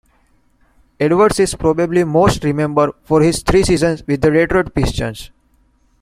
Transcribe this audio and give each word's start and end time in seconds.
Edwards 0.99 1.39
is 1.39 1.53
probably 1.53 2.03
most 2.03 2.43
remembered 2.43 2.93
for 3.03 3.21
his 3.21 3.43
three 3.43 3.61
seasons 3.63 4.01
with 4.07 4.21
the 4.21 4.31
Detroit 4.31 4.73
Pistons. 4.73 5.29